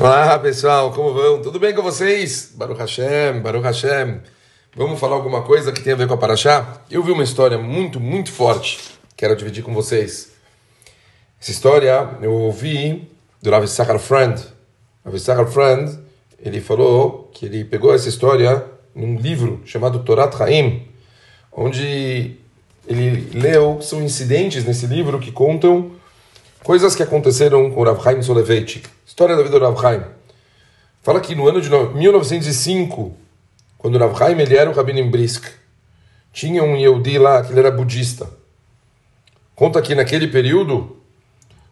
[0.00, 1.42] Olá pessoal, como vão?
[1.42, 2.52] Tudo bem com vocês?
[2.54, 4.20] Baruch Hashem, Baruch Hashem.
[4.76, 6.82] Vamos falar alguma coisa que tem a ver com a Paraxá?
[6.88, 8.78] Eu vi uma história muito, muito forte.
[9.16, 10.30] Quero dividir com vocês.
[11.40, 13.10] Essa história eu ouvi
[13.42, 14.40] do Rav Sachar Friend.
[15.04, 15.98] Rav Sachar Friend,
[16.38, 20.86] ele falou que ele pegou essa história num livro chamado Torat Haim,
[21.50, 22.36] onde
[22.86, 25.97] ele leu, são incidentes nesse livro que contam
[26.68, 28.86] coisas que aconteceram com Rav Chaim Soloveitchik.
[29.06, 30.02] História da vida do Rav Chaim.
[31.02, 33.16] Fala que no ano de 1905,
[33.78, 35.46] quando o Rav Chaim ele era o Rabino Brisk,
[36.30, 38.28] tinha um Yehudi lá, que ele era budista.
[39.54, 40.98] Conta que naquele período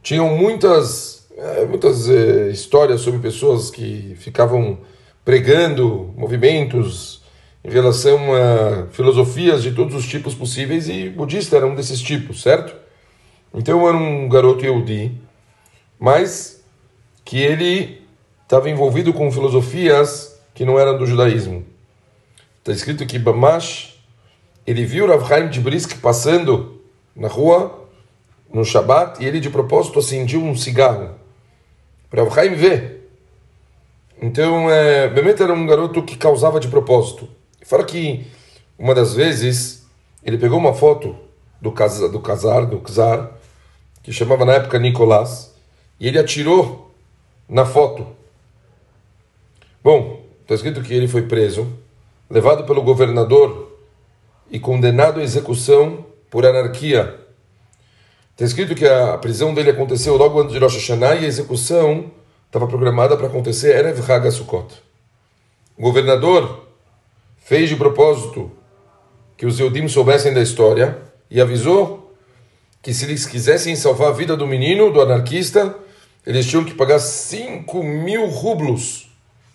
[0.02, 4.78] tinham muitas, é, muitas é, histórias sobre pessoas que ficavam
[5.22, 7.22] pregando movimentos
[7.62, 12.40] em relação a filosofias de todos os tipos possíveis e budista era um desses tipos,
[12.40, 12.85] certo?
[13.54, 15.20] Então eu era um garoto Yehudi,
[15.98, 16.64] mas
[17.24, 18.02] que ele
[18.42, 21.64] estava envolvido com filosofias que não eram do judaísmo.
[22.58, 24.00] Está escrito que Bamash,
[24.66, 26.80] ele viu Rav Chaim de Brisk passando
[27.14, 27.88] na rua,
[28.52, 31.14] no Shabat, e ele de propósito acendiu um cigarro.
[32.10, 32.96] Para Rav Chaim ver.
[34.20, 37.28] Então, é, Bemet era um garoto que causava de propósito.
[37.62, 38.26] Fala que
[38.78, 39.86] uma das vezes
[40.22, 41.16] ele pegou uma foto
[41.60, 43.30] do casar, do casar, do czar,
[44.02, 45.54] que chamava na época Nicolás,
[45.98, 46.90] e ele atirou
[47.48, 48.06] na foto.
[49.82, 51.66] Bom, está escrito que ele foi preso,
[52.28, 53.78] levado pelo governador
[54.50, 57.20] e condenado à execução por anarquia.
[58.32, 62.10] Está escrito que a prisão dele aconteceu logo antes de Rosh Hashanah e a execução
[62.46, 64.82] estava programada para acontecer Erev Hag Sukkot.
[65.76, 66.66] O governador
[67.38, 68.50] fez de propósito
[69.36, 72.14] que os Eudim soubessem da história e avisou
[72.82, 75.76] que se eles quisessem salvar a vida do menino, do anarquista,
[76.24, 79.10] eles tinham que pagar 5 mil rublos.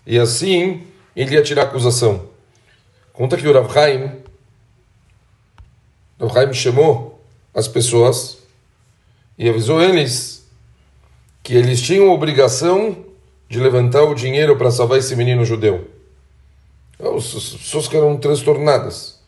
[0.06, 0.84] E assim
[1.16, 2.30] ele ia tirar a acusação.
[3.14, 4.12] Conta que o Rav Haim,
[6.20, 7.24] Rav Haim chamou
[7.54, 8.40] as pessoas
[9.38, 10.50] e avisou eles
[11.44, 13.06] que eles tinham obrigação
[13.50, 15.90] de levantar o dinheiro para salvar esse menino judeu.
[17.00, 19.21] As pessoas que eram transtornadas.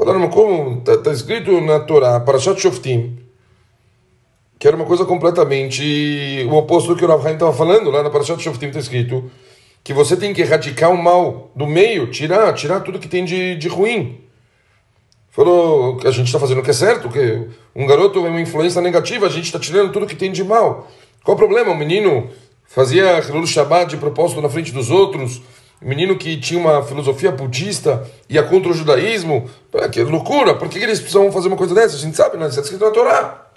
[0.00, 3.18] Falaram, como está tá escrito na Torá, Parashat Shoftim,
[4.58, 7.90] que era uma coisa completamente o oposto do que o Rav estava falando.
[7.90, 9.30] Lá na Parashat Shoftim está escrito
[9.84, 13.56] que você tem que erradicar o mal do meio, tirar, tirar tudo que tem de,
[13.56, 14.24] de ruim.
[15.28, 18.40] Falou que a gente está fazendo o que é certo, que um garoto é uma
[18.40, 20.90] influência negativa, a gente está tirando tudo que tem de mal.
[21.22, 21.72] Qual o problema?
[21.72, 22.30] O menino
[22.64, 25.42] fazia Hilul Shabbat de propósito na frente dos outros,
[25.80, 29.48] menino que tinha uma filosofia budista, ia contra o judaísmo.
[29.90, 31.96] Que loucura, por que eles precisam fazer uma coisa dessa?
[31.96, 32.48] A gente sabe, né?
[32.48, 33.50] Isso é escrito na Torá.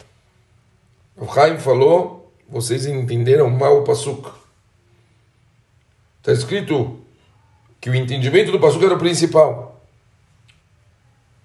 [1.18, 4.30] O Haim falou, vocês entenderam mal o Pasuk.
[6.20, 7.00] Está escrito
[7.82, 9.82] que o entendimento do Pasuk era o principal.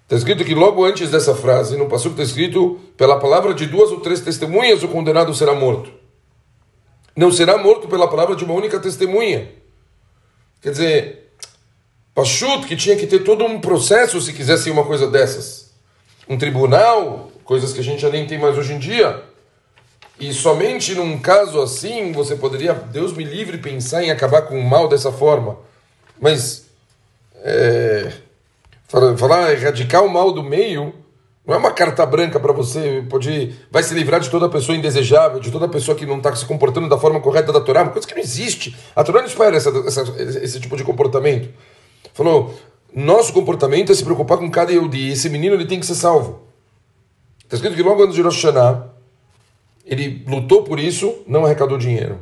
[0.03, 3.91] Está escrito que logo antes dessa frase, no Pasuk está escrito, pela palavra de duas
[3.91, 5.91] ou três testemunhas, o condenado será morto.
[7.15, 9.51] Não será morto pela palavra de uma única testemunha.
[10.61, 11.31] Quer dizer,
[12.13, 15.71] Pachut, que tinha que ter todo um processo se quisesse uma coisa dessas.
[16.27, 19.23] Um tribunal, coisas que a gente já nem tem mais hoje em dia.
[20.19, 24.63] E somente num caso assim você poderia, Deus me livre, pensar em acabar com o
[24.63, 25.57] mal dessa forma.
[26.19, 26.65] Mas
[27.35, 28.11] é,
[28.85, 30.93] falar, erradicar o mal do meio
[31.49, 35.39] não é uma carta branca para você, pode, vai se livrar de toda pessoa indesejável,
[35.39, 38.07] de toda pessoa que não está se comportando da forma correta da Torá, uma coisa
[38.07, 38.77] que não existe.
[38.95, 40.01] A Torá não espera essa, essa,
[40.43, 41.49] esse tipo de comportamento.
[42.13, 42.53] Falou,
[42.93, 46.41] nosso comportamento é se preocupar com cada Yehudi, esse menino ele tem que ser salvo.
[47.43, 48.85] Está escrito que logo antes de Rosh Hashanah,
[49.87, 52.19] ele lutou por isso, não arrecadou dinheiro.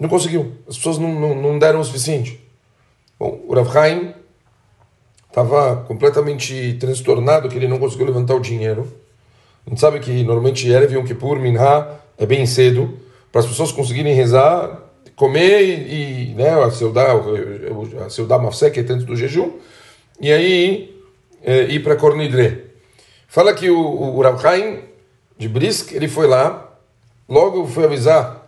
[0.00, 0.54] Não conseguiu.
[0.66, 2.42] As pessoas não, não, não deram o suficiente.
[3.20, 4.14] Bom, o Rav Haim
[5.32, 8.86] estava completamente transtornado que ele não conseguiu levantar o dinheiro.
[9.66, 11.88] A gente sabe que normalmente Erev Yom Kippur, Minha,
[12.18, 12.98] é bem cedo,
[13.30, 14.78] para as pessoas conseguirem rezar,
[15.16, 17.06] comer e, né, a Seudá,
[18.04, 19.52] a Seudá Mafsek, tanto do jejum,
[20.20, 21.02] e aí
[21.42, 22.66] é, ir para Kornidre.
[23.26, 24.22] Fala que o, o
[25.38, 26.76] de Brisk, ele foi lá,
[27.26, 28.46] logo foi avisar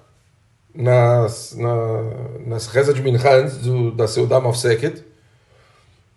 [0.75, 2.03] nas, na,
[2.47, 3.19] nas rezas de Minha
[3.63, 5.03] do, da Seudam of Seket,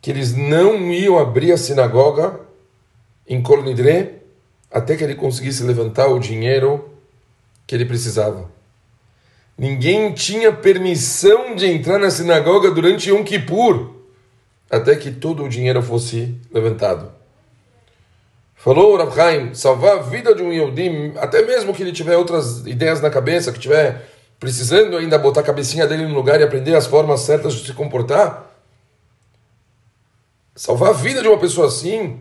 [0.02, 2.40] que eles não iam abrir a sinagoga
[3.28, 4.16] em Kol Nidre
[4.72, 6.90] até que ele conseguisse levantar o dinheiro
[7.66, 8.50] que ele precisava.
[9.58, 13.96] Ninguém tinha permissão de entrar na sinagoga durante Yom Kippur
[14.70, 17.12] até que todo o dinheiro fosse levantado.
[18.56, 23.00] Falou Rav salvar a vida de um Yehudim, até mesmo que ele tiver outras ideias
[23.00, 24.10] na cabeça, que tiver
[24.40, 27.74] precisando ainda botar a cabecinha dele no lugar e aprender as formas certas de se
[27.74, 28.46] comportar.
[30.58, 32.18] Salvar a vida de uma pessoa assim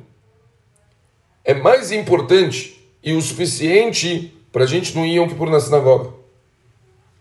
[1.42, 6.10] é mais importante e o suficiente para a gente não ir Yom Kippur na sinagoga.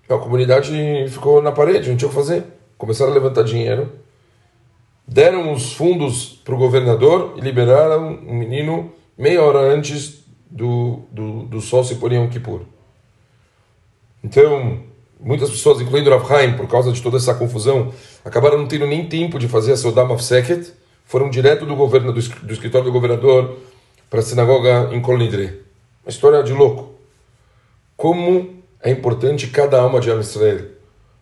[0.10, 0.74] A comunidade
[1.08, 2.44] ficou na parede, não tinha o que fazer.
[2.78, 3.94] Começaram a levantar dinheiro,
[5.08, 11.44] deram os fundos para o governador e liberaram um menino meia hora antes do, do,
[11.44, 12.64] do sol se pôr em Yom Kippur.
[14.22, 14.84] Então,
[15.18, 17.94] muitas pessoas, incluindo Rav Haim, por causa de toda essa confusão,
[18.26, 20.74] acabaram não tendo nem tempo de fazer a Sodam of Seket,
[21.06, 23.58] foram direto do, governo, do, do escritório do governador
[24.10, 25.64] para a sinagoga em Kolnidre.
[26.04, 26.94] Uma história de louco.
[27.96, 30.66] Como é importante cada alma de Israel.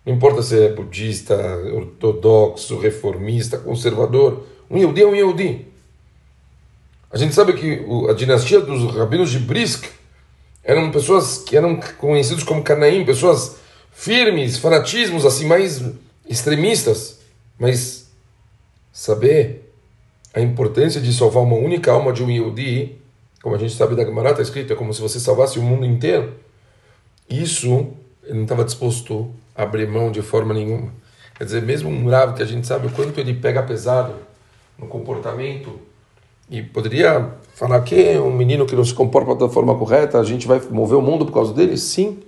[0.05, 1.35] Não importa se é budista,
[1.73, 4.45] ortodoxo, reformista, conservador.
[4.69, 5.67] Um Yehudi é um Yehudi.
[7.09, 9.85] A gente sabe que a dinastia dos rabinos de Brisk
[10.63, 13.57] eram pessoas que eram conhecidos como Canaim, pessoas
[13.91, 15.81] firmes, fanatismos assim mais
[16.27, 17.19] extremistas,
[17.57, 18.09] mas
[18.91, 19.62] saber
[20.33, 22.97] a importância de salvar uma única alma de um Yehudi,
[23.41, 25.85] como a gente sabe da Gemara, está escrito, é como se você salvasse o mundo
[25.85, 26.33] inteiro.
[27.29, 27.87] Isso
[28.23, 30.91] ele não estava disposto a abrir mão de forma nenhuma.
[31.35, 34.13] Quer dizer, mesmo um Rav que a gente sabe o quanto ele pega pesado
[34.77, 35.79] no comportamento
[36.49, 40.23] e poderia falar que é um menino que não se comporta da forma correta, a
[40.23, 41.77] gente vai mover o mundo por causa dele?
[41.77, 42.19] Sim,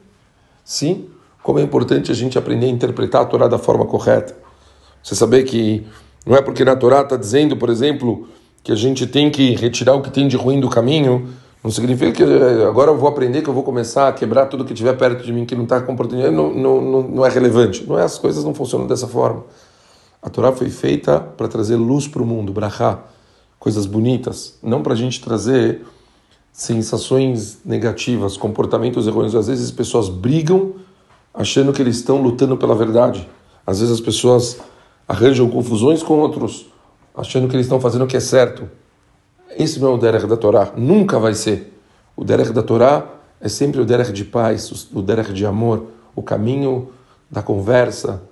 [0.64, 1.10] sim.
[1.42, 4.36] Como é importante a gente aprender a interpretar a Torá da forma correta.
[5.04, 5.86] Você saber que
[6.26, 8.28] não é porque na Torá está dizendo, por exemplo,
[8.64, 11.30] que a gente tem que retirar o que tem de ruim do caminho,
[11.64, 14.64] não significa que eh, agora eu vou aprender que eu vou começar a quebrar tudo
[14.64, 17.84] que estiver perto de mim que não está comportando, não, não, não, não é relevante.
[17.88, 19.44] Não é, as coisas não funcionam dessa forma.
[20.22, 23.00] A Torá foi feita para trazer luz para o mundo, brachá
[23.60, 25.82] coisas bonitas, não para a gente trazer
[26.54, 29.36] sensações negativas, comportamentos errôneos.
[29.36, 30.74] Às vezes as pessoas brigam
[31.34, 33.28] achando que eles estão lutando pela verdade.
[33.66, 34.60] Às vezes as pessoas
[35.08, 36.68] arranjam confusões com outros,
[37.16, 38.70] achando que eles estão fazendo o que é certo.
[39.58, 41.74] Esse não é o Derech da Torá, nunca vai ser.
[42.16, 43.06] O Derech da Torá
[43.40, 46.90] é sempre o Derech de paz, o Derech de amor, o caminho
[47.30, 48.24] da conversa,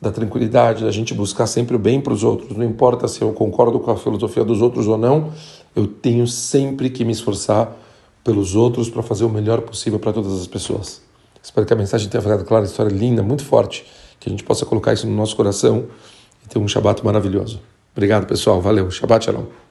[0.00, 2.56] da tranquilidade, da gente buscar sempre o bem para os outros.
[2.56, 5.32] Não importa se eu concordo com a filosofia dos outros ou não,
[5.74, 7.76] eu tenho sempre que me esforçar
[8.22, 11.02] pelos outros para fazer o melhor possível para todas as pessoas.
[11.42, 13.86] Espero que a mensagem tenha ficado clara, história linda, muito forte,
[14.20, 15.86] que a gente possa colocar isso no nosso coração
[16.48, 17.60] ter um Shabat maravilhoso.
[17.92, 18.60] Obrigado, pessoal.
[18.60, 18.90] Valeu.
[18.90, 19.46] Shabbat Shalom.